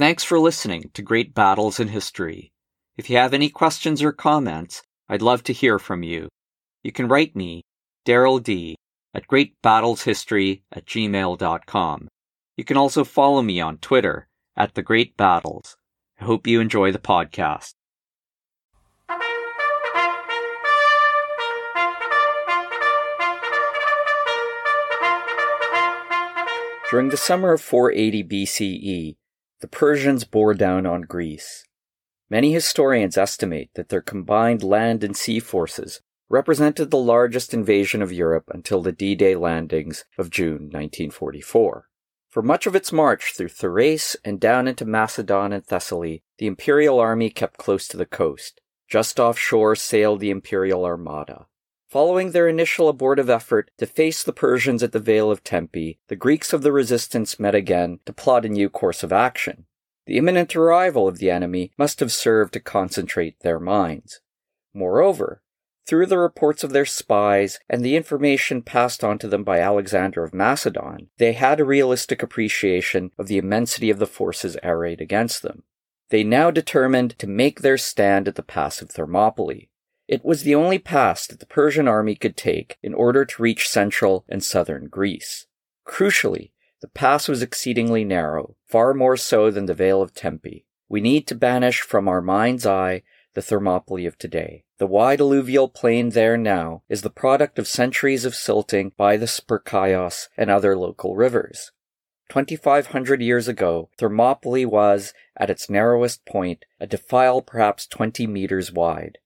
[0.00, 2.52] Thanks for listening to Great Battles in History.
[2.96, 4.80] If you have any questions or comments,
[5.10, 6.30] I'd love to hear from you.
[6.82, 7.64] You can write me,
[8.06, 8.76] Daryl D,
[9.12, 12.08] at greatbattleshistory at gmail.com.
[12.56, 14.26] You can also follow me on Twitter
[14.56, 15.76] at The Great Battles.
[16.18, 17.74] I hope you enjoy the podcast.
[26.90, 29.16] During the summer of 480 BCE,
[29.60, 31.64] the Persians bore down on Greece.
[32.30, 38.12] Many historians estimate that their combined land and sea forces represented the largest invasion of
[38.12, 41.86] Europe until the D-Day landings of June 1944.
[42.28, 47.00] For much of its march through Thrace and down into Macedon and Thessaly, the imperial
[47.00, 48.60] army kept close to the coast.
[48.88, 51.46] Just offshore sailed the imperial armada.
[51.90, 56.14] Following their initial abortive effort to face the Persians at the Vale of Tempe, the
[56.14, 59.66] Greeks of the resistance met again to plot a new course of action.
[60.06, 64.20] The imminent arrival of the enemy must have served to concentrate their minds.
[64.72, 65.42] Moreover,
[65.84, 70.22] through the reports of their spies and the information passed on to them by Alexander
[70.22, 75.42] of Macedon, they had a realistic appreciation of the immensity of the forces arrayed against
[75.42, 75.64] them.
[76.10, 79.70] They now determined to make their stand at the pass of Thermopylae.
[80.10, 83.68] It was the only pass that the Persian army could take in order to reach
[83.68, 85.46] central and southern Greece.
[85.86, 90.66] Crucially, the pass was exceedingly narrow, far more so than the Vale of Tempe.
[90.88, 94.64] We need to banish from our mind's eye the Thermopylae of today.
[94.78, 99.26] The wide alluvial plain there now is the product of centuries of silting by the
[99.26, 101.70] Spercheios and other local rivers.
[102.30, 109.18] 2,500 years ago, Thermopylae was, at its narrowest point, a defile perhaps 20 meters wide.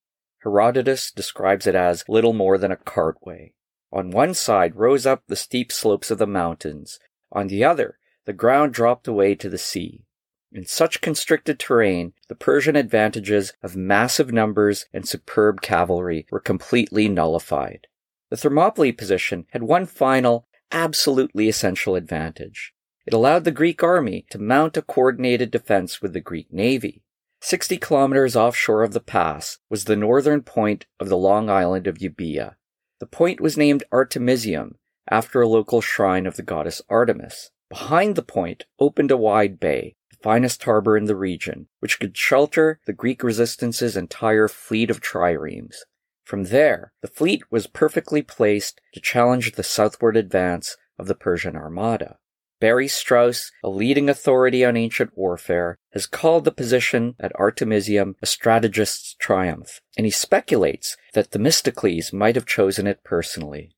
[0.44, 3.54] Herodotus describes it as little more than a cartway.
[3.90, 6.98] On one side rose up the steep slopes of the mountains.
[7.32, 10.04] On the other, the ground dropped away to the sea.
[10.52, 17.08] In such constricted terrain, the Persian advantages of massive numbers and superb cavalry were completely
[17.08, 17.86] nullified.
[18.30, 22.74] The Thermopylae position had one final, absolutely essential advantage.
[23.06, 27.03] It allowed the Greek army to mount a coordinated defense with the Greek navy.
[27.44, 31.98] 60 kilometers offshore of the pass was the northern point of the long island of
[31.98, 32.54] Euboea.
[33.00, 34.78] The point was named Artemisium
[35.10, 37.50] after a local shrine of the goddess Artemis.
[37.68, 42.16] Behind the point opened a wide bay, the finest harbor in the region, which could
[42.16, 45.80] shelter the Greek resistance's entire fleet of triremes.
[46.24, 51.56] From there, the fleet was perfectly placed to challenge the southward advance of the Persian
[51.56, 52.16] armada.
[52.64, 58.26] Barry Strauss, a leading authority on ancient warfare, has called the position at Artemisium a
[58.26, 63.76] strategist's triumph, and he speculates that Themistocles might have chosen it personally.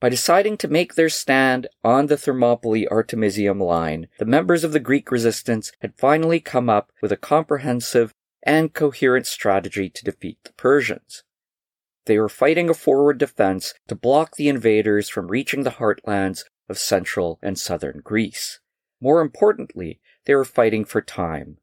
[0.00, 4.80] By deciding to make their stand on the Thermopylae Artemisium line, the members of the
[4.80, 10.52] Greek resistance had finally come up with a comprehensive and coherent strategy to defeat the
[10.58, 11.22] Persians.
[12.04, 16.78] They were fighting a forward defense to block the invaders from reaching the heartlands of
[16.78, 18.60] central and southern Greece.
[19.00, 21.58] More importantly, they were fighting for time.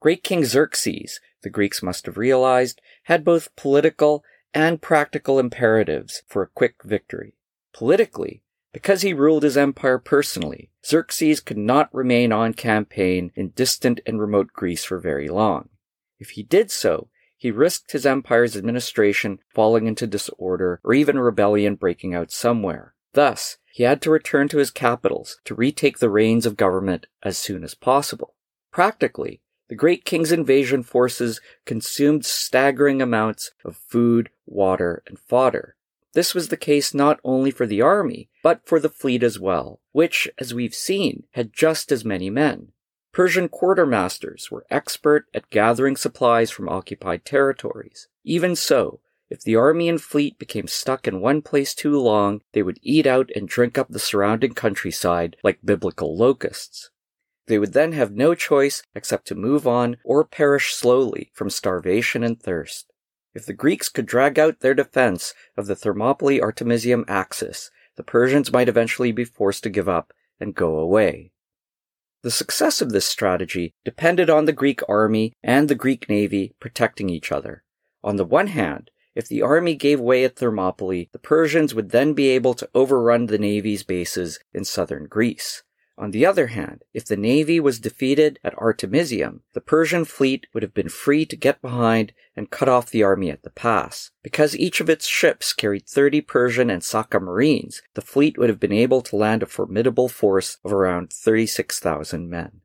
[0.00, 4.24] Great King Xerxes, the Greeks must have realized, had both political
[4.54, 7.34] and practical imperatives for a quick victory.
[7.74, 14.00] Politically, because he ruled his empire personally, Xerxes could not remain on campaign in distant
[14.06, 15.70] and remote Greece for very long.
[16.18, 21.74] If he did so, he risked his empire's administration falling into disorder or even rebellion
[21.74, 22.94] breaking out somewhere.
[23.16, 27.36] Thus, he had to return to his capitals to retake the reins of government as
[27.36, 28.34] soon as possible.
[28.70, 35.76] Practically, the great king's invasion forces consumed staggering amounts of food, water, and fodder,
[36.16, 39.80] this was the case not only for the army, but for the fleet as well,
[39.92, 42.72] which, as we've seen, had just as many men.
[43.12, 48.08] Persian quartermasters were expert at gathering supplies from occupied territories.
[48.24, 52.62] Even so, if the army and fleet became stuck in one place too long, they
[52.62, 56.90] would eat out and drink up the surrounding countryside like biblical locusts.
[57.46, 62.22] They would then have no choice except to move on or perish slowly from starvation
[62.22, 62.92] and thirst.
[63.34, 68.52] If the Greeks could drag out their defense of the Thermopylae Artemisium axis, the Persians
[68.52, 71.32] might eventually be forced to give up and go away.
[72.22, 77.08] The success of this strategy depended on the Greek army and the Greek navy protecting
[77.08, 77.62] each other.
[78.02, 82.12] On the one hand, if the army gave way at Thermopylae, the Persians would then
[82.12, 85.62] be able to overrun the navy's bases in southern Greece.
[85.98, 90.62] On the other hand, if the navy was defeated at Artemisium, the Persian fleet would
[90.62, 94.10] have been free to get behind and cut off the army at the pass.
[94.22, 98.60] Because each of its ships carried 30 Persian and Saka marines, the fleet would have
[98.60, 102.60] been able to land a formidable force of around 36,000 men.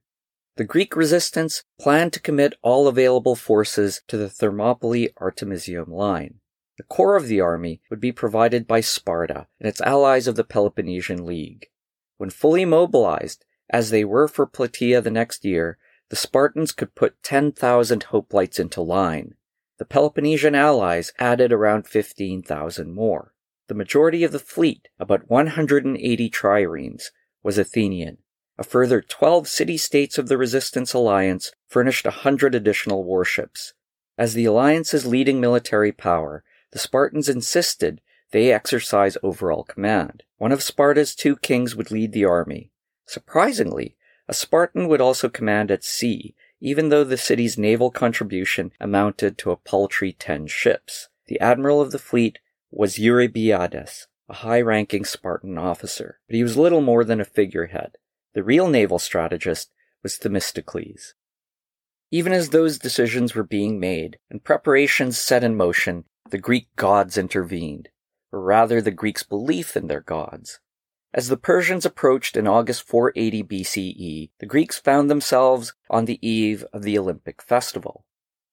[0.58, 6.41] The Greek resistance planned to commit all available forces to the Thermopylae Artemisium line.
[6.82, 10.44] The core of the army would be provided by Sparta and its allies of the
[10.44, 11.70] Peloponnesian League.
[12.18, 15.78] When fully mobilized, as they were for Plataea the next year,
[16.10, 19.36] the Spartans could put 10,000 hoplites into line.
[19.78, 23.36] The Peloponnesian allies added around 15,000 more.
[23.68, 27.12] The majority of the fleet, about 180 triremes,
[27.44, 28.18] was Athenian.
[28.58, 33.74] A further 12 city states of the resistance alliance furnished 100 additional warships.
[34.18, 38.02] As the alliance's leading military power, the Spartans insisted
[38.32, 40.24] they exercise overall command.
[40.38, 42.72] One of Sparta's two kings would lead the army.
[43.06, 43.96] Surprisingly,
[44.28, 49.52] a Spartan would also command at sea, even though the city's naval contribution amounted to
[49.52, 51.10] a paltry 10 ships.
[51.28, 52.40] The admiral of the fleet
[52.70, 57.98] was Eurybiades, a high ranking Spartan officer, but he was little more than a figurehead.
[58.34, 59.74] The real naval strategist
[60.04, 61.16] was Themistocles.
[62.12, 67.18] Even as those decisions were being made and preparations set in motion, the Greek gods
[67.18, 67.90] intervened,
[68.32, 70.60] or rather the Greeks' belief in their gods.
[71.14, 76.66] As the Persians approached in August 480 BCE, the Greeks found themselves on the eve
[76.72, 78.06] of the Olympic festival.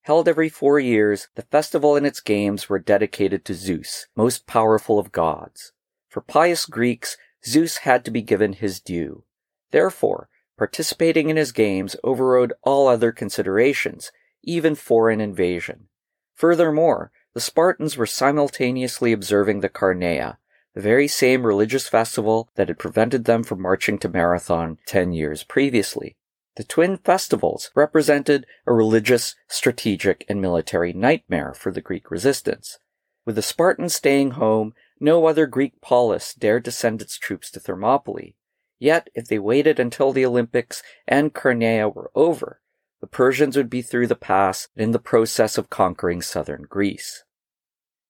[0.02, 4.98] Held every four years, the festival and its games were dedicated to Zeus, most powerful
[4.98, 5.72] of gods.
[6.08, 7.16] For pious Greeks,
[7.46, 9.22] Zeus had to be given his due.
[9.70, 14.10] Therefore, participating in his games overrode all other considerations,
[14.42, 15.88] even foreign invasion.
[16.34, 20.38] Furthermore, the Spartans were simultaneously observing the Carneia,
[20.74, 25.44] the very same religious festival that had prevented them from marching to Marathon ten years
[25.44, 26.16] previously.
[26.56, 32.78] The twin festivals represented a religious, strategic, and military nightmare for the Greek resistance.
[33.24, 37.60] With the Spartans staying home, no other Greek polis dared to send its troops to
[37.60, 38.34] Thermopylae.
[38.80, 42.60] Yet, if they waited until the Olympics and Carneia were over,
[43.00, 47.24] the Persians would be through the pass in the process of conquering southern Greece.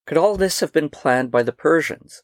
[0.06, 2.22] Could all this have been planned by the Persians?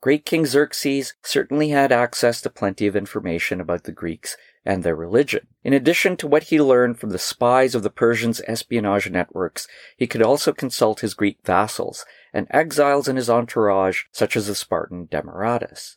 [0.00, 4.96] Great King Xerxes certainly had access to plenty of information about the Greeks and their
[4.96, 5.46] religion.
[5.64, 9.66] In addition to what he learned from the spies of the Persians' espionage networks,
[9.96, 14.54] he could also consult his Greek vassals and exiles in his entourage, such as the
[14.54, 15.96] Spartan Demaratus.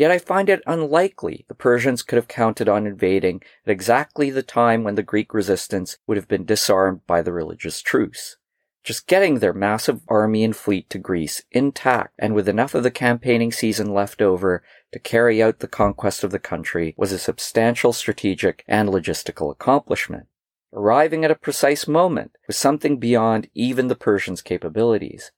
[0.00, 4.42] Yet I find it unlikely the Persians could have counted on invading at exactly the
[4.42, 8.38] time when the Greek resistance would have been disarmed by the religious truce.
[8.82, 12.90] Just getting their massive army and fleet to Greece intact and with enough of the
[12.90, 17.92] campaigning season left over to carry out the conquest of the country was a substantial
[17.92, 20.28] strategic and logistical accomplishment.
[20.72, 25.30] Arriving at a precise moment was something beyond even the Persians' capabilities.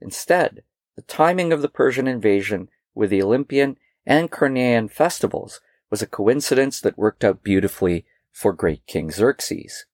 [0.00, 0.62] Instead,
[0.94, 3.76] the timing of the Persian invasion with the Olympian
[4.06, 5.60] and Carnean festivals
[5.90, 9.86] was a coincidence that worked out beautifully for great King Xerxes.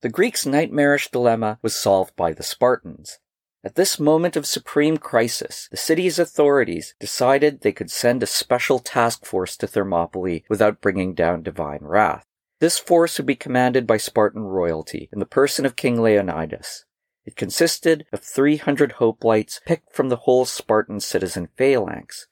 [0.00, 3.18] The Greeks' nightmarish dilemma was solved by the Spartans.
[3.64, 8.78] At this moment of supreme crisis, the city's authorities decided they could send a special
[8.78, 12.26] task force to Thermopylae without bringing down divine wrath.
[12.60, 16.84] This force would be commanded by Spartan royalty in the person of King Leonidas.
[17.24, 22.26] It consisted of 300 hoplites picked from the whole Spartan citizen phalanx.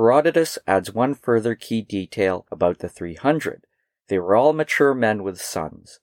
[0.00, 3.66] Herodotus adds one further key detail about the 300.
[4.08, 6.00] They were all mature men with sons.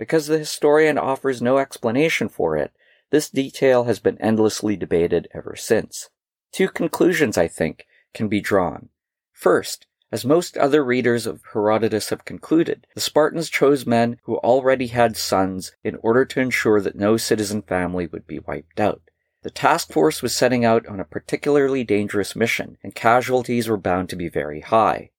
[0.00, 2.72] Because the historian offers no explanation for it,
[3.10, 6.10] this detail has been endlessly debated ever since.
[6.50, 8.88] Two conclusions, I think, can be drawn.
[9.30, 14.88] First, as most other readers of Herodotus have concluded, the Spartans chose men who already
[14.88, 19.02] had sons in order to ensure that no citizen family would be wiped out.
[19.46, 24.08] The task force was setting out on a particularly dangerous mission, and casualties were bound
[24.08, 25.10] to be very high.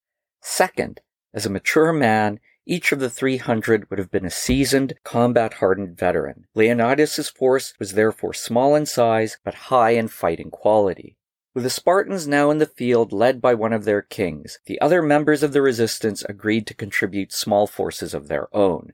[0.41, 0.99] Second,
[1.33, 5.97] as a mature man, each of the 300 would have been a seasoned, combat hardened
[5.97, 6.45] veteran.
[6.55, 11.15] Leonidas's force was therefore small in size, but high in fighting quality.
[11.53, 15.01] With the Spartans now in the field led by one of their kings, the other
[15.01, 18.91] members of the resistance agreed to contribute small forces of their own.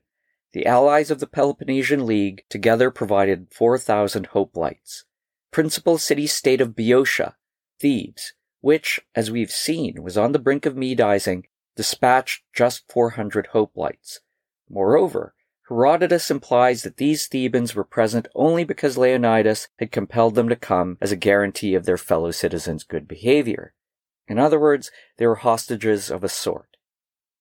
[0.52, 5.06] The allies of the Peloponnesian League together provided 4,000 hoplites
[5.54, 7.36] principal city-state of Boeotia,
[7.80, 11.44] Thebes, which, as we've seen, was on the brink of Medizing,
[11.76, 14.20] dispatched just 400 hoplites.
[14.68, 15.36] Moreover,
[15.70, 20.98] Herodotus implies that these Thebans were present only because Leonidas had compelled them to come
[21.00, 23.74] as a guarantee of their fellow citizens' good behavior.
[24.28, 26.78] In other words, they were hostages of a sort.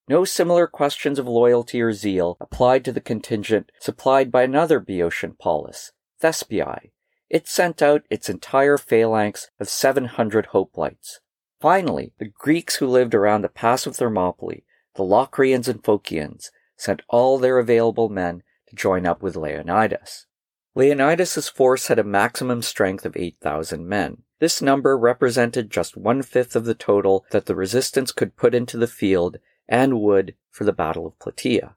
[0.07, 5.35] No similar questions of loyalty or zeal applied to the contingent supplied by another Boeotian
[5.39, 6.92] polis, Thespiae,
[7.33, 11.21] it sent out its entire phalanx of 700 hoplites.
[11.59, 14.65] Finally, the Greeks who lived around the pass of Thermopylae,
[14.97, 20.27] the Locrians and Phocians, sent all their available men to join up with Leonidas.
[20.75, 24.25] Leonidas's force had a maximum strength of 8,000 men.
[24.39, 28.77] This number represented just one fifth of the total that the resistance could put into
[28.77, 31.77] the field and would for the Battle of Plataea.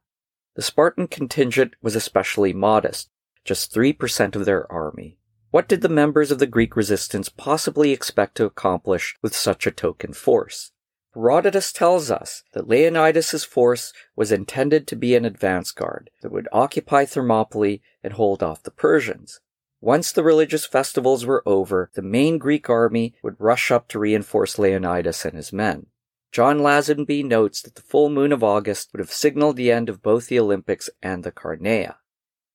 [0.56, 3.10] The Spartan contingent was especially modest,
[3.46, 5.18] just 3% of their army.
[5.56, 9.72] What did the members of the Greek resistance possibly expect to accomplish with such a
[9.72, 10.74] token force?
[11.14, 16.50] Herodotus tells us that Leonidas's force was intended to be an advance guard that would
[16.52, 19.40] occupy Thermopylae and hold off the Persians.
[19.80, 24.60] Once the religious festivals were over, the main Greek army would rush up to reinforce
[24.60, 25.86] Leonidas and his men.
[26.34, 30.04] John Lazenby notes that the full moon of August would have signaled the end of
[30.04, 31.96] both the Olympics and the Carneia.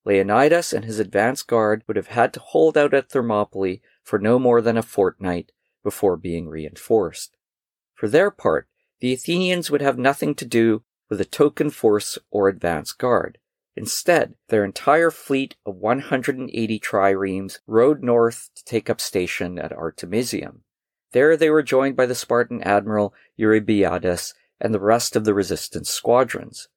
[0.04, 4.38] Leonidas and his advance guard would have had to hold out at Thermopylae for no
[4.38, 5.52] more than a fortnight
[5.82, 7.36] before being reinforced.
[7.94, 8.66] For their part,
[9.00, 13.38] the Athenians would have nothing to do with a token force or advance guard.
[13.76, 20.62] Instead, their entire fleet of 180 triremes rode north to take up station at Artemisium.
[21.12, 25.90] There they were joined by the Spartan admiral Eurybiades and the rest of the resistance
[25.90, 26.68] squadrons.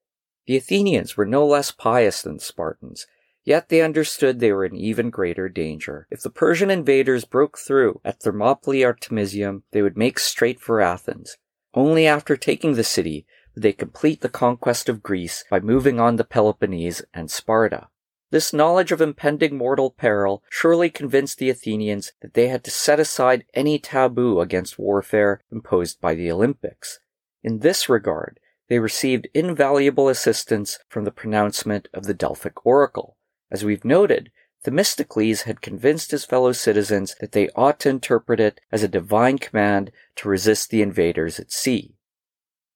[0.45, 3.07] The Athenians were no less pious than the Spartans,
[3.43, 6.07] yet they understood they were in even greater danger.
[6.09, 11.37] If the Persian invaders broke through at Thermopylae Artemisium, they would make straight for Athens.
[11.73, 16.17] Only after taking the city would they complete the conquest of Greece by moving on
[16.17, 17.87] to Peloponnese and Sparta.
[18.31, 22.99] This knowledge of impending mortal peril surely convinced the Athenians that they had to set
[22.99, 26.99] aside any taboo against warfare imposed by the Olympics.
[27.43, 33.17] In this regard, they received invaluable assistance from the pronouncement of the Delphic oracle.
[33.53, 34.31] As we've noted,
[34.63, 39.37] Themistocles had convinced his fellow citizens that they ought to interpret it as a divine
[39.37, 41.95] command to resist the invaders at sea.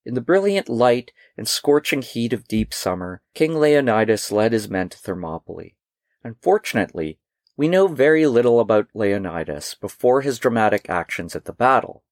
[0.05, 4.89] In the brilliant light and scorching heat of deep summer, King Leonidas led his men
[4.89, 5.75] to Thermopylae.
[6.23, 7.17] Unfortunately,
[7.57, 12.03] we know very little about Leonidas before his dramatic actions at the battle.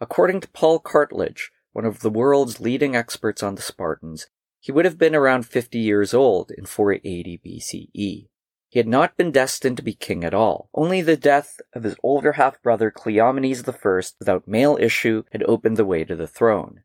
[0.00, 4.28] According to Paul Cartledge, one of the world's leading experts on the Spartans,
[4.64, 7.90] he would have been around 50 years old in 480 BCE.
[7.90, 10.70] He had not been destined to be king at all.
[10.72, 15.76] Only the death of his older half brother Cleomenes I without male issue had opened
[15.76, 16.80] the way to the throne.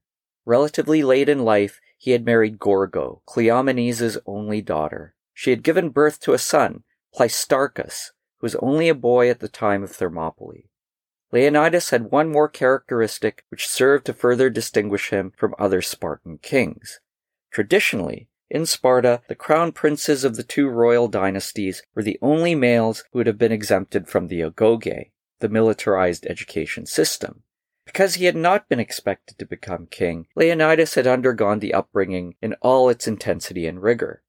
[0.46, 5.16] Relatively late in life, he had married Gorgo, Cleomenes' only daughter.
[5.34, 6.84] She had given birth to a son,
[7.16, 10.68] Pleistarchus, who was only a boy at the time of Thermopylae.
[11.32, 17.00] Leonidas had one more characteristic which served to further distinguish him from other Spartan kings.
[17.52, 23.04] Traditionally, in Sparta, the crown princes of the two royal dynasties were the only males
[23.12, 27.44] who would have been exempted from the agoge, the militarized education system.
[27.86, 32.54] Because he had not been expected to become king, Leonidas had undergone the upbringing in
[32.62, 34.22] all its intensity and rigor.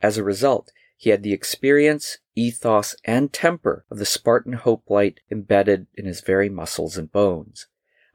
[0.00, 5.86] As a result, he had the experience, ethos, and temper of the Spartan hoplite embedded
[5.94, 7.66] in his very muscles and bones.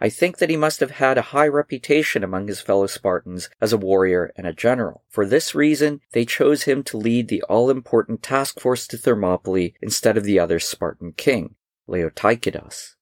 [0.03, 3.71] I think that he must have had a high reputation among his fellow Spartans as
[3.71, 5.05] a warrior and a general.
[5.07, 10.17] For this reason, they chose him to lead the all-important task force to Thermopylae instead
[10.17, 11.55] of the other Spartan king,
[11.87, 12.95] Leotychidas.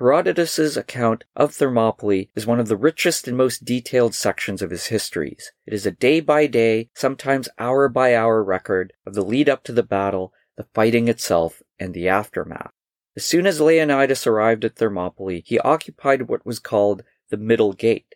[0.00, 4.86] Herodotus's account of Thermopylae is one of the richest and most detailed sections of his
[4.86, 5.52] histories.
[5.66, 9.62] It is a day by day, sometimes hour by hour record of the lead up
[9.64, 12.72] to the battle, the fighting itself, and the aftermath.
[13.18, 18.14] As soon as Leonidas arrived at Thermopylae, he occupied what was called the Middle Gate.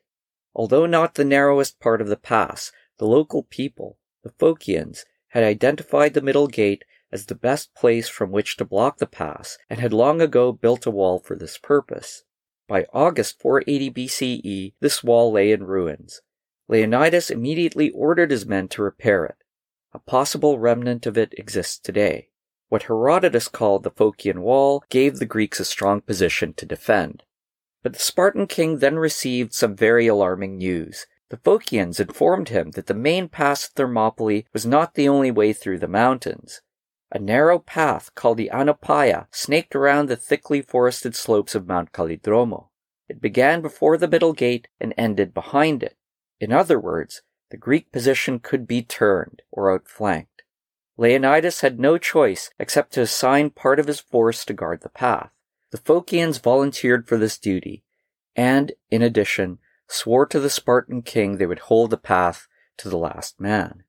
[0.54, 6.14] Although not the narrowest part of the pass, the local people, the Phocians, had identified
[6.14, 9.92] the Middle Gate as the best place from which to block the pass and had
[9.92, 12.22] long ago built a wall for this purpose.
[12.68, 16.20] By August 480 BCE, this wall lay in ruins.
[16.68, 19.42] Leonidas immediately ordered his men to repair it.
[19.92, 22.28] A possible remnant of it exists today.
[22.72, 27.22] What Herodotus called the Phocian Wall gave the Greeks a strong position to defend.
[27.82, 31.06] But the Spartan king then received some very alarming news.
[31.28, 35.52] The Phocians informed him that the main pass of Thermopylae was not the only way
[35.52, 36.62] through the mountains.
[37.10, 42.70] A narrow path called the Anopaea snaked around the thickly forested slopes of Mount Kallidromo.
[43.06, 45.98] It began before the middle gate and ended behind it.
[46.40, 50.31] In other words, the Greek position could be turned or outflanked.
[50.96, 55.30] Leonidas had no choice except to assign part of his force to guard the path.
[55.70, 57.82] The Phocians volunteered for this duty,
[58.36, 59.58] and, in addition,
[59.88, 62.46] swore to the Spartan king they would hold the path
[62.76, 63.84] to the last man.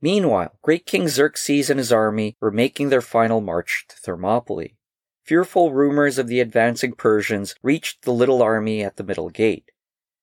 [0.00, 4.76] Meanwhile, great King Xerxes and his army were making their final march to Thermopylae.
[5.24, 9.70] Fearful rumors of the advancing Persians reached the little army at the middle gate.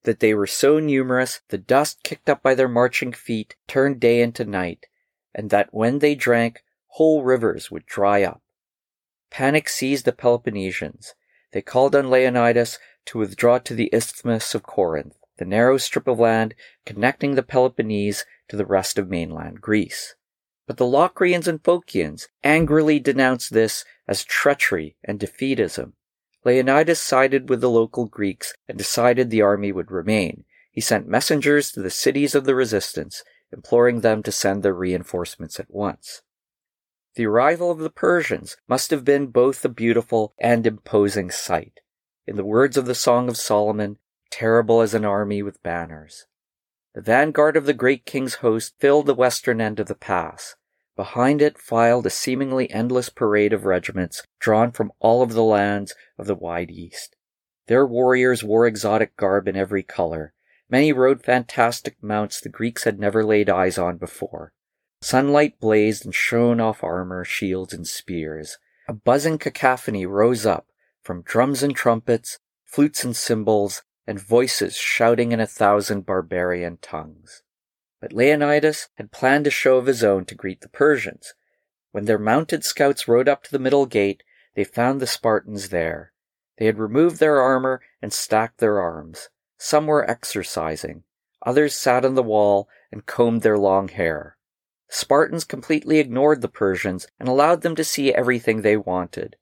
[0.04, 4.22] that they were so numerous, the dust kicked up by their marching feet turned day
[4.22, 4.88] into night,
[5.34, 8.42] and that when they drank, whole rivers would dry up.
[9.30, 11.14] Panic seized the Peloponnesians.
[11.54, 16.20] They called on Leonidas to withdraw to the Isthmus of Corinth, the narrow strip of
[16.20, 16.54] land
[16.86, 20.16] connecting the Peloponnese to the rest of mainland Greece.
[20.68, 25.94] But the Locrians and Phocians angrily denounced this as treachery and defeatism.
[26.44, 30.44] Leonidas sided with the local Greeks and decided the army would remain.
[30.72, 35.60] He sent messengers to the cities of the resistance, imploring them to send their reinforcements
[35.60, 36.22] at once.
[37.16, 41.82] The arrival of the Persians must have been both a beautiful and imposing sight.
[42.26, 43.98] In the words of the Song of Solomon,
[44.30, 46.28] terrible as an army with banners.
[46.94, 50.56] The vanguard of the great king's host filled the western end of the pass.
[50.96, 55.96] Behind it filed a seemingly endless parade of regiments drawn from all of the lands
[56.18, 57.16] of the wide east.
[57.68, 60.34] Their warriors wore exotic garb in every color.
[60.72, 64.54] Many rode fantastic mounts the Greeks had never laid eyes on before.
[65.02, 68.58] Sunlight blazed and shone off armor, shields, and spears.
[68.88, 70.68] A buzzing cacophony rose up
[71.04, 77.44] from drums and trumpets, flutes and cymbals, and voices shouting in a thousand barbarian tongues.
[78.00, 81.34] But Leonidas had planned a show of his own to greet the Persians.
[81.92, 84.24] When their mounted scouts rode up to the middle gate,
[84.56, 86.14] they found the Spartans there.
[86.58, 89.30] They had removed their armor and stacked their arms.
[89.64, 91.04] Some were exercising.
[91.46, 94.36] Others sat on the wall and combed their long hair.
[94.90, 99.36] Spartans completely ignored the Persians and allowed them to see everything they wanted.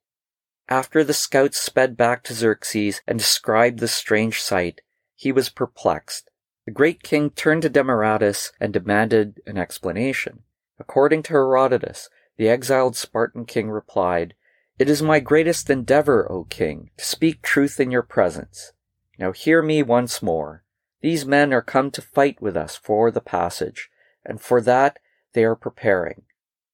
[0.68, 4.82] After the scouts sped back to Xerxes and described the strange sight,
[5.16, 6.28] he was perplexed.
[6.66, 10.42] The great king turned to Demaratus and demanded an explanation.
[10.78, 14.34] According to Herodotus, the exiled Spartan king replied,
[14.78, 18.74] It is my greatest endeavor, O king, to speak truth in your presence.
[19.20, 20.64] Now hear me once more.
[21.02, 23.90] These men are come to fight with us for the passage,
[24.24, 24.98] and for that
[25.34, 26.22] they are preparing,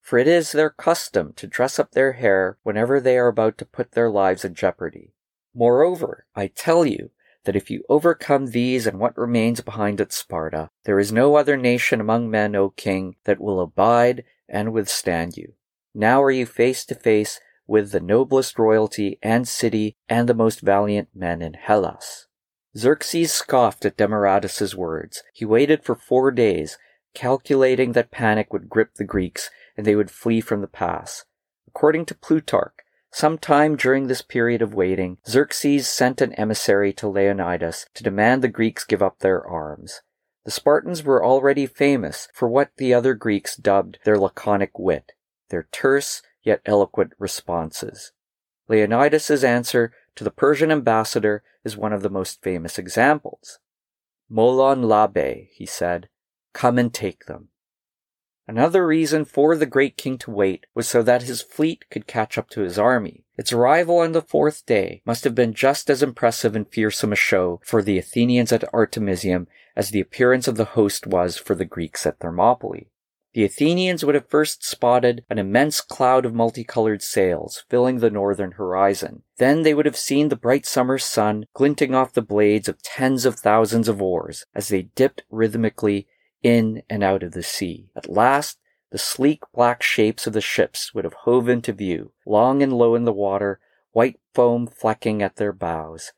[0.01, 3.65] for it is their custom to dress up their hair whenever they are about to
[3.65, 5.11] put their lives in jeopardy.
[5.53, 7.11] Moreover, I tell you
[7.43, 11.57] that if you overcome these and what remains behind at Sparta, there is no other
[11.57, 15.55] nation among men, O king, that will abide and withstand you.
[15.93, 20.61] Now are you face to face with the noblest royalty and city and the most
[20.61, 22.26] valiant men in Hellas.
[22.77, 25.23] Xerxes scoffed at Demaratus's words.
[25.33, 26.77] He waited for four days
[27.15, 31.25] calculating that panic would grip the Greeks and they would flee from the pass.
[31.67, 32.75] According to Plutarch,
[33.11, 38.47] sometime during this period of waiting, Xerxes sent an emissary to Leonidas to demand the
[38.47, 40.01] Greeks give up their arms.
[40.45, 45.13] The Spartans were already famous for what the other Greeks dubbed their laconic wit,
[45.49, 48.11] their terse yet eloquent responses.
[48.67, 53.59] Leonidas's answer to the Persian ambassador is one of the most famous examples.
[54.29, 56.09] Molon labe, he said,
[56.53, 57.49] Come and take them.
[58.47, 62.37] Another reason for the great king to wait was so that his fleet could catch
[62.37, 63.25] up to his army.
[63.37, 67.15] Its arrival on the fourth day must have been just as impressive and fearsome a
[67.15, 71.65] show for the Athenians at Artemisium as the appearance of the host was for the
[71.65, 72.89] Greeks at Thermopylae.
[73.37, 78.53] The Athenians would have first spotted an immense cloud of multicolored sails filling the northern
[78.53, 79.21] horizon.
[79.37, 83.27] Then they would have seen the bright summer sun glinting off the blades of tens
[83.27, 86.07] of thousands of oars as they dipped rhythmically
[86.41, 87.91] in and out of the sea.
[87.95, 88.57] At last,
[88.89, 92.95] the sleek black shapes of the ships would have hove into view, long and low
[92.95, 93.59] in the water,
[93.91, 96.11] white foam flecking at their bows.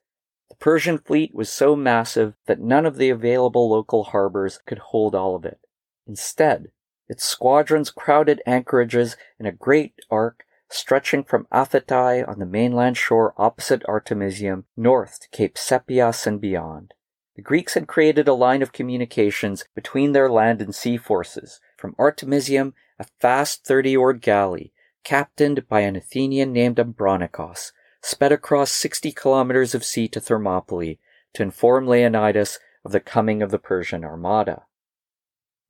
[0.50, 5.14] The Persian fleet was so massive that none of the available local harbors could hold
[5.14, 5.60] all of it.
[6.08, 6.72] Instead,
[7.10, 13.34] its squadrons crowded anchorages in a great arc stretching from Aphetai on the mainland shore
[13.38, 16.94] opposite Artemisium north to Cape Sepias and beyond.
[17.36, 21.60] The Greeks had created a line of communications between their land and sea forces.
[21.78, 28.72] From Artemisium, a fast 30 oared galley, captained by an Athenian named Abronichus, sped across
[28.72, 31.00] 60 kilometers of sea to Thermopylae
[31.34, 34.64] to inform Leonidas of the coming of the Persian armada.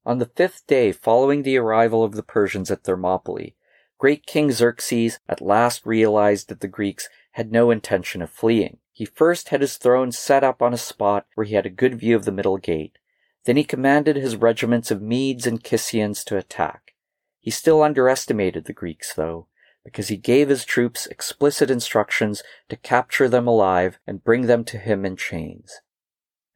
[0.05, 3.55] On the fifth day following the arrival of the Persians at Thermopylae,
[3.97, 8.77] great King Xerxes at last realized that the Greeks had no intention of fleeing.
[8.91, 11.99] He first had his throne set up on a spot where he had a good
[11.99, 12.97] view of the middle gate.
[13.45, 16.95] Then he commanded his regiments of Medes and Kissians to attack.
[17.39, 19.47] He still underestimated the Greeks, though,
[19.83, 24.77] because he gave his troops explicit instructions to capture them alive and bring them to
[24.77, 25.81] him in chains.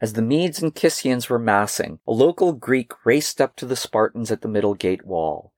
[0.03, 4.31] As the Medes and Kissians were massing, a local Greek raced up to the Spartans
[4.31, 5.53] at the middle gate wall.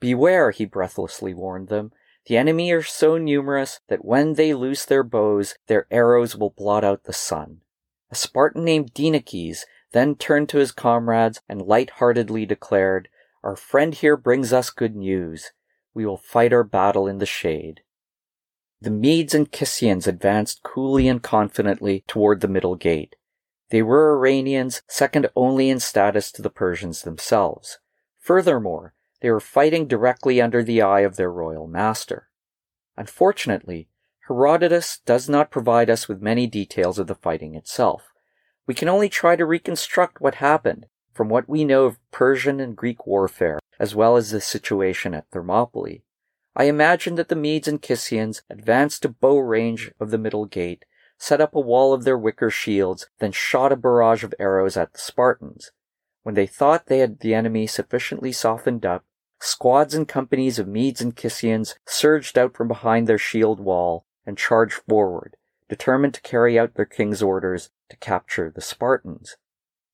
[0.00, 1.92] Beware, he breathlessly warned them.
[2.24, 6.82] The enemy are so numerous that when they loose their bows, their arrows will blot
[6.82, 7.60] out the sun.
[8.10, 13.10] A Spartan named Dieneces then turned to his comrades and light-heartedly declared,
[13.44, 15.52] Our friend here brings us good news.
[15.92, 17.82] We will fight our battle in the shade.
[18.80, 23.16] The Medes and Kissians advanced coolly and confidently toward the middle gate.
[23.70, 27.78] They were Iranians, second only in status to the Persians themselves.
[28.18, 32.28] Furthermore, they were fighting directly under the eye of their royal master.
[32.96, 33.88] Unfortunately,
[34.26, 38.12] Herodotus does not provide us with many details of the fighting itself.
[38.66, 42.76] We can only try to reconstruct what happened from what we know of Persian and
[42.76, 46.02] Greek warfare, as well as the situation at Thermopylae.
[46.54, 50.84] I imagine that the Medes and Kissians advanced to bow range of the middle gate,
[51.20, 54.94] set up a wall of their wicker shields, then shot a barrage of arrows at
[54.94, 55.70] the Spartans.
[56.22, 59.04] When they thought they had the enemy sufficiently softened up,
[59.38, 64.38] squads and companies of Medes and Kissians surged out from behind their shield wall and
[64.38, 65.36] charged forward,
[65.68, 69.36] determined to carry out their king's orders to capture the Spartans.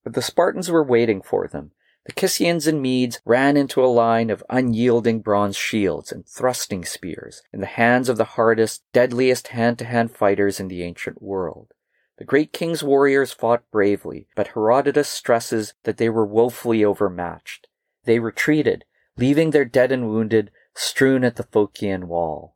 [0.05, 1.71] But the Spartans were waiting for them.
[2.07, 7.43] The Kissians and Medes ran into a line of unyielding bronze shields and thrusting spears
[7.51, 11.73] in the hands of the hardest, deadliest hand-to-hand fighters in the ancient world.
[12.17, 17.67] The great king's warriors fought bravely, but Herodotus stresses that they were woefully overmatched.
[18.05, 18.85] They retreated,
[19.17, 22.55] leaving their dead and wounded strewn at the Phocian wall.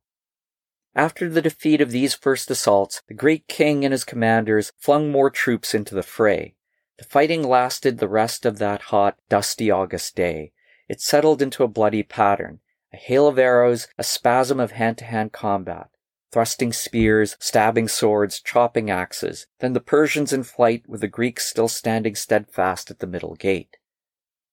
[0.96, 5.30] After the defeat of these first assaults, the great king and his commanders flung more
[5.30, 6.56] troops into the fray.
[7.02, 10.52] The fighting lasted the rest of that hot, dusty August day.
[10.88, 12.60] It settled into a bloody pattern,
[12.94, 15.90] a hail of arrows, a spasm of hand-to-hand combat
[16.32, 21.68] thrusting spears, stabbing swords, chopping axes, then the Persians in flight with the Greeks still
[21.68, 23.78] standing steadfast at the middle gate.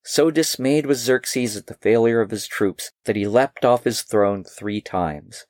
[0.02, 4.00] So dismayed was Xerxes at the failure of his troops that he leapt off his
[4.00, 5.44] throne three times.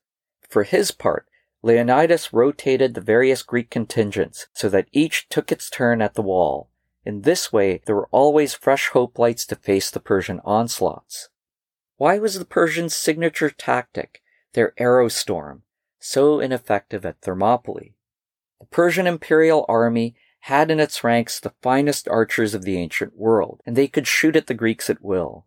[0.50, 1.26] For his part,
[1.62, 6.70] Leonidas rotated the various Greek contingents so that each took its turn at the wall.
[7.08, 11.30] In this way, there were always fresh hoplites to face the Persian onslaughts.
[11.96, 14.20] Why was the Persians' signature tactic,
[14.52, 15.62] their arrow storm,
[15.98, 17.94] so ineffective at Thermopylae.
[18.60, 23.62] The Persian imperial army had in its ranks the finest archers of the ancient world,
[23.64, 25.46] and they could shoot at the Greeks at will.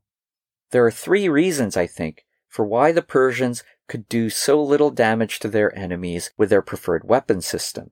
[0.71, 5.37] There are three reasons, I think, for why the Persians could do so little damage
[5.41, 7.91] to their enemies with their preferred weapon system.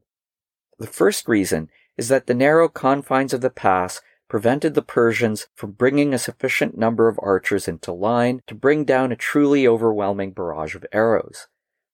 [0.79, 5.73] The first reason is that the narrow confines of the pass prevented the Persians from
[5.73, 10.75] bringing a sufficient number of archers into line to bring down a truly overwhelming barrage
[10.75, 11.47] of arrows.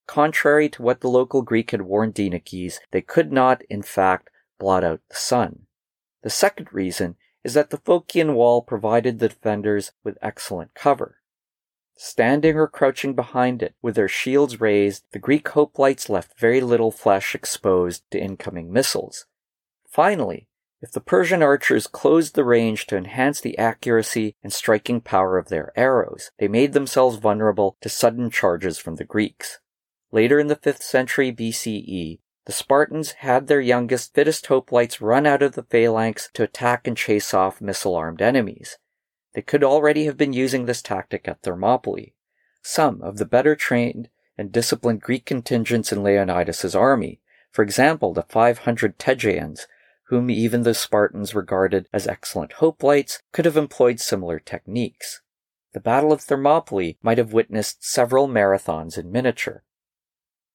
[0.06, 4.84] Contrary to what the local Greek had warned Dieneces, they could not, in fact, blot
[4.84, 5.66] out the sun.
[6.22, 11.18] The second reason is that the Phocian wall provided the defenders with excellent cover.
[11.96, 16.92] Standing or crouching behind it, with their shields raised, the Greek hoplites left very little
[16.92, 19.26] flesh exposed to incoming missiles.
[19.96, 20.50] Finally,
[20.82, 25.48] if the Persian archers closed the range to enhance the accuracy and striking power of
[25.48, 29.62] their arrows, they made themselves vulnerable to sudden charges from the Greeks.
[30.12, 35.42] Later in the 5th century BCE, the Spartans had their youngest, fittest hoplites run out
[35.42, 38.78] of the phalanx to attack and chase off missile armed enemies.
[39.34, 42.16] They could already have been using this tactic at Thermopylae.
[42.62, 48.24] Some of the better trained and disciplined Greek contingents in Leonidas's army, for example, the
[48.24, 49.68] 500 Tegeans,
[50.08, 55.22] whom even the Spartans regarded as excellent hoplites, could have employed similar techniques.
[55.74, 59.64] The Battle of Thermopylae might have witnessed several marathons in miniature.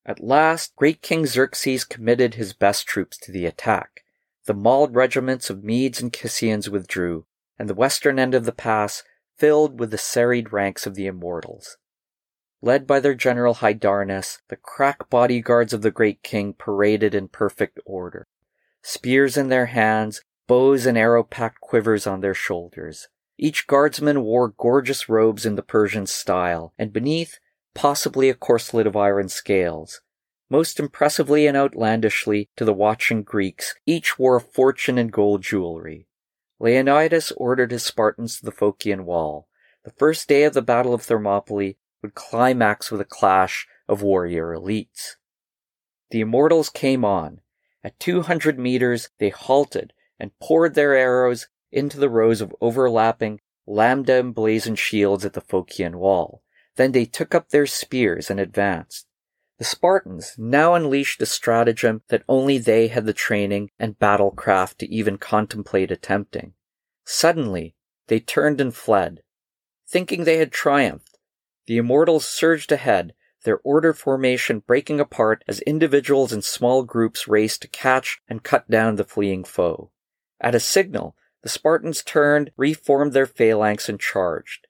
[0.07, 4.05] At last, great King Xerxes committed his best troops to the attack.
[4.47, 7.27] The mauled regiments of Medes and Kissians withdrew,
[7.59, 9.03] and the western end of the pass
[9.37, 11.77] filled with the serried ranks of the immortals.
[12.63, 17.79] Led by their general Hydarnes, the crack bodyguards of the great king paraded in perfect
[17.85, 18.27] order.
[18.83, 23.09] Spears in their hands, bows and arrow-packed quivers on their shoulders.
[23.39, 27.39] Each guardsman wore gorgeous robes in the Persian style, and beneath
[27.75, 30.01] possibly a corselet of iron scales.
[30.51, 36.09] Most impressively and outlandishly to the watching Greeks, each wore a fortune in gold jewelry.
[36.59, 39.49] Leonidas ordered his Spartans to the Phocian wall.
[39.85, 44.55] The first day of the Battle of Thermopylae would climax with a clash of warrior
[44.55, 45.17] elites.
[46.11, 47.41] The immortals came on.
[47.83, 54.15] At 200 meters, they halted and poured their arrows into the rows of overlapping, lambda
[54.15, 56.43] emblazoned shields at the Phocian wall.
[56.77, 59.07] Then they took up their spears and advanced.
[59.59, 64.79] The Spartans now unleashed a stratagem that only they had the training and battle craft
[64.79, 66.55] to even contemplate attempting.
[67.05, 67.75] Suddenly,
[68.09, 69.23] they turned and fled.
[69.87, 71.19] Thinking they had triumphed,
[71.67, 73.15] the immortals surged ahead,
[73.45, 78.71] their order formation breaking apart as individuals and small groups raced to catch and cut
[78.71, 79.91] down the fleeing foe.
[80.41, 84.67] At a signal, the Spartans turned, reformed their phalanx, and charged.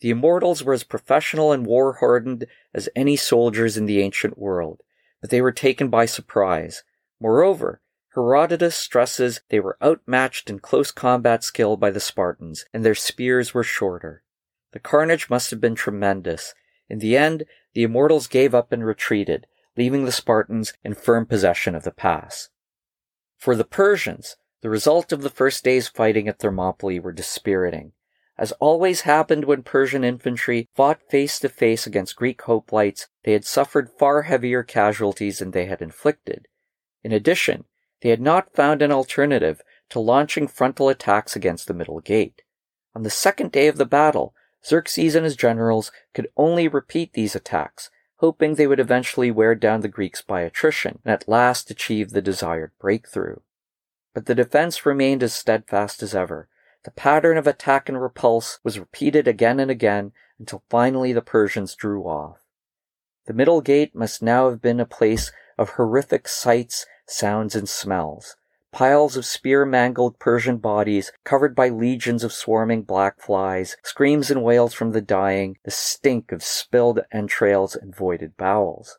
[0.00, 4.82] The Immortals were as professional and war hardened as any soldiers in the ancient world,
[5.20, 6.84] but they were taken by surprise.
[7.20, 7.80] Moreover,
[8.14, 13.52] Herodotus stresses they were outmatched in close combat skill by the Spartans, and their spears
[13.52, 14.22] were shorter.
[14.72, 16.54] The carnage must have been tremendous.
[16.88, 17.44] In the end,
[17.76, 22.48] the Immortals gave up and retreated, leaving the Spartans in firm possession of the pass.
[23.36, 27.92] For the Persians, the result of the first day's fighting at Thermopylae were dispiriting.
[28.38, 33.44] As always happened when Persian infantry fought face to face against Greek hoplites, they had
[33.44, 36.48] suffered far heavier casualties than they had inflicted.
[37.04, 37.66] In addition,
[38.00, 39.60] they had not found an alternative
[39.90, 42.40] to launching frontal attacks against the middle gate.
[42.94, 44.34] On the second day of the battle,
[44.66, 49.80] Xerxes and his generals could only repeat these attacks, hoping they would eventually wear down
[49.80, 53.36] the Greeks by attrition and at last achieve the desired breakthrough.
[54.14, 56.48] But the defense remained as steadfast as ever.
[56.84, 61.74] The pattern of attack and repulse was repeated again and again until finally the Persians
[61.74, 62.38] drew off.
[63.26, 68.36] The middle gate must now have been a place of horrific sights sounds, and smells.
[68.76, 74.44] Piles of spear mangled Persian bodies covered by legions of swarming black flies, screams and
[74.44, 78.98] wails from the dying, the stink of spilled entrails and voided bowels.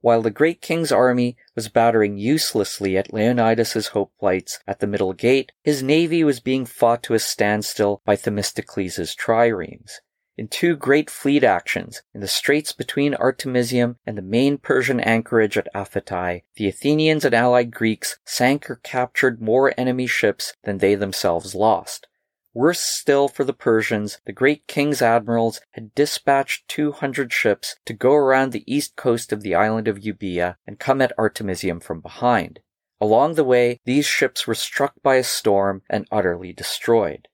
[0.00, 5.52] While the great king's army was battering uselessly at Leonidas's hoplites at the middle gate,
[5.62, 10.00] his navy was being fought to a standstill by Themistocles' triremes
[10.38, 15.58] in two great fleet actions in the straits between Artemisium and the main Persian anchorage
[15.58, 20.94] at Aphetai, the Athenians and allied Greeks sank or captured more enemy ships than they
[20.94, 22.06] themselves lost.
[22.54, 28.14] Worse still for the Persians, the great king's admirals had dispatched 200 ships to go
[28.14, 32.60] around the east coast of the island of Euboea and come at Artemisium from behind.
[33.00, 37.28] Along the way, these ships were struck by a storm and utterly destroyed.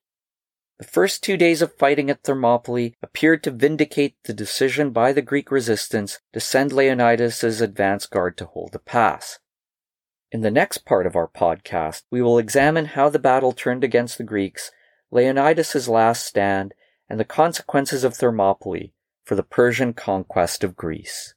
[0.79, 5.23] The first two days of fighting at Thermopylae appeared to vindicate the decision by the
[5.23, 9.39] Greek resistance to send Leonidas's advance guard to hold the pass.
[10.33, 14.19] In the next part of our podcast, we will examine how the battle turned against
[14.19, 14.73] the Greeks,
[15.13, 16.75] Leonidas's last stand,
[17.09, 21.35] and the consequences of Thermopylae for the Persian conquest of Greece.